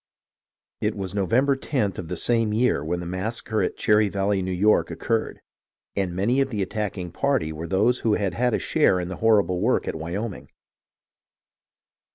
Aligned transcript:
It 0.81 0.95
was 0.95 1.13
November 1.13 1.55
loth 1.73 1.99
of 1.99 2.07
the 2.07 2.17
same 2.17 2.53
year 2.53 2.83
when 2.83 3.01
the 3.01 3.05
massacre 3.05 3.61
at 3.61 3.77
Cherry 3.77 4.09
Valley, 4.09 4.41
New 4.41 4.51
York, 4.51 4.89
occurred; 4.89 5.41
and 5.95 6.15
many 6.15 6.41
of 6.41 6.49
the 6.49 6.63
attacking 6.63 7.11
party 7.11 7.53
were 7.53 7.67
those 7.67 7.99
who 7.99 8.15
had 8.15 8.33
had 8.33 8.55
a 8.55 8.57
share 8.57 8.99
in 8.99 9.09
the 9.09 9.17
horrible 9.17 9.61
work 9.61 9.87
at 9.87 9.93
Wyoming. 9.93 10.49